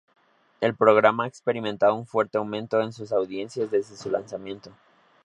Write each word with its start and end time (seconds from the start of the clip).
El 0.61 0.73
programa 0.75 1.25
ha 1.25 1.27
experimentado 1.27 1.93
un 1.93 2.07
fuerte 2.07 2.39
aumento 2.39 2.81
en 2.81 2.91
sus 2.91 3.11
audiencias 3.11 3.69
desde 3.69 3.95
su 3.95 4.09
lanzamiento. 4.09 4.71